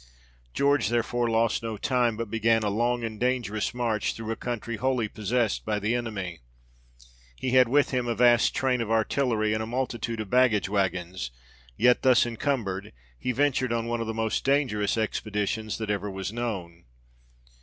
[0.55, 4.77] George, therefore, lost no time, but began a long and dangerous march, through a country
[4.79, 6.39] wholely possessed by the enemy.
[7.35, 11.29] He had with him a vast train of artillery, and a multitude of baggage waggons,
[11.77, 16.33] yet, thus incumbered, he ventured on one of the most dangerous expeditions that ever was
[16.33, 16.85] known.